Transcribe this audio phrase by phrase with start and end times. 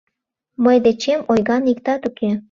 [0.63, 2.29] Мый дечем ойган иктат уке.